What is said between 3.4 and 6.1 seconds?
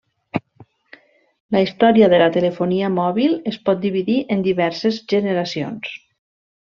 es pot dividir en diverses generacions.